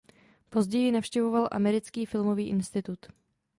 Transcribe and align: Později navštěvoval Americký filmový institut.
Později 0.49 0.91
navštěvoval 0.91 1.47
Americký 1.51 2.05
filmový 2.05 2.47
institut. 2.49 3.05